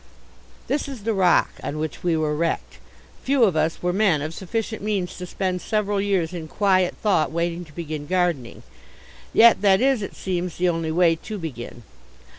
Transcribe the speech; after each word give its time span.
This 0.65 0.87
is 0.87 1.03
the 1.03 1.13
rock 1.13 1.51
on 1.61 1.77
which 1.77 2.01
we 2.01 2.17
were 2.17 2.35
wrecked. 2.35 2.79
Few 3.21 3.43
of 3.43 3.55
us 3.55 3.83
were 3.83 3.93
men 3.93 4.23
of 4.23 4.33
sufficient 4.33 4.81
means 4.81 5.15
to 5.17 5.27
spend 5.27 5.61
several 5.61 6.01
years 6.01 6.33
in 6.33 6.47
quiet 6.47 6.95
thought 7.03 7.31
waiting 7.31 7.63
to 7.65 7.71
begin 7.75 8.07
gardening. 8.07 8.63
Yet 9.31 9.61
that 9.61 9.79
is, 9.79 10.01
it 10.01 10.15
seems, 10.15 10.55
the 10.57 10.69
only 10.69 10.91
way 10.91 11.15
to 11.17 11.37
begin. 11.37 11.83